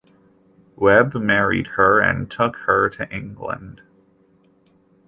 [0.77, 3.83] Webb married her and took her to England.